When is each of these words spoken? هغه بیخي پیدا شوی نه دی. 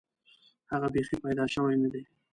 هغه 0.71 0.87
بیخي 0.95 1.15
پیدا 1.23 1.45
شوی 1.53 1.75
نه 1.83 1.89
دی. 1.93 2.03